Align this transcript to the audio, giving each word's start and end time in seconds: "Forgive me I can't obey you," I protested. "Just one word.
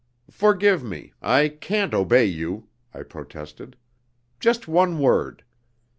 "Forgive 0.31 0.83
me 0.83 1.13
I 1.21 1.47
can't 1.47 1.93
obey 1.93 2.25
you," 2.25 2.67
I 2.91 3.03
protested. 3.03 3.77
"Just 4.39 4.67
one 4.67 4.97
word. 4.97 5.43